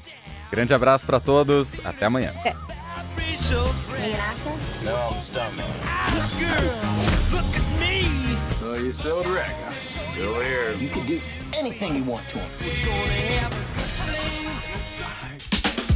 Grande 0.49 0.73
abraço 0.73 1.05
pra 1.05 1.19
todos. 1.19 1.86
Até 1.86 2.05
amanhã. 2.05 2.34
É. 2.43 2.55
No, 4.84 4.95
I'm 4.95 5.19
stuntman. 5.19 5.67
Look 7.31 7.45
at 7.55 7.79
me. 7.79 8.38
So 8.60 8.73
you 8.75 8.91
still 8.91 9.23
wreck? 9.23 9.51
Still 9.81 10.41
here. 10.41 10.73
You 10.73 10.89
can 10.89 11.05
do 11.05 11.19
anything 11.53 11.95
you 11.95 12.03
want 12.03 12.27
to 12.29 12.39
him. 12.39 13.49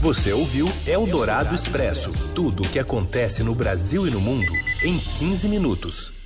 Você 0.01 0.31
ouviu 0.31 0.71
Eldorado 0.87 1.53
Expresso 1.53 2.11
tudo 2.33 2.63
o 2.63 2.69
que 2.69 2.79
acontece 2.79 3.43
no 3.43 3.53
Brasil 3.53 4.07
e 4.07 4.11
no 4.11 4.21
mundo 4.21 4.53
em 4.81 4.97
15 4.97 5.47
minutos. 5.49 6.18